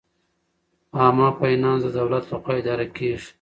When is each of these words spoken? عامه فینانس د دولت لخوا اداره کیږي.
عامه 0.99 1.27
فینانس 1.39 1.81
د 1.85 1.89
دولت 1.97 2.23
لخوا 2.31 2.53
اداره 2.59 2.85
کیږي. 2.95 3.27